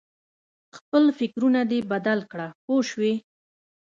خپل 0.77 1.03
فکرونه 1.19 1.61
دې 1.71 1.79
بدل 1.91 2.19
کړه 2.31 2.47
پوه 2.63 2.81
شوې!. 2.89 3.13